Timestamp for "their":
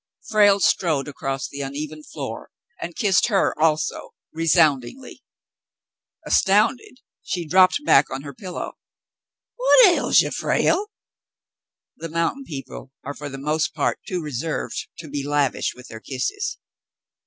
15.89-15.99